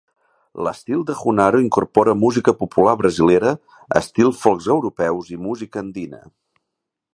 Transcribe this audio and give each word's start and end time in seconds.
L'estil 0.67 1.01
de 1.09 1.15
Junaro 1.19 1.59
incorpora 1.65 2.15
música 2.21 2.55
popular 2.63 2.95
brasilera, 3.03 3.53
estils 4.01 4.43
folk 4.47 4.67
europeus 4.79 5.33
i 5.37 5.41
música 5.49 5.85
andina. 5.87 6.27